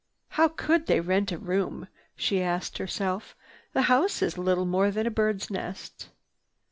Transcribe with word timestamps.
"How 0.29 0.47
could 0.47 0.87
they 0.87 0.99
rent 0.99 1.31
a 1.31 1.37
room?" 1.37 1.87
she 2.15 2.41
asked 2.41 2.79
herself. 2.79 3.35
"The 3.73 3.83
house 3.83 4.23
is 4.23 4.35
little 4.35 4.65
more 4.65 4.89
than 4.89 5.05
a 5.05 5.11
bird's 5.11 5.51
nest." 5.51 6.09